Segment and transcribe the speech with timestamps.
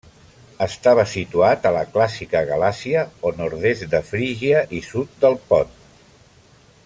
[0.65, 5.79] Estava situat a la clàssica Galàcia o nord-est de Frígia, i sud del Pont.